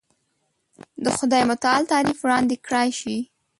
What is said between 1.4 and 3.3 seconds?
متعالي تعریف وړاندې کړای شي.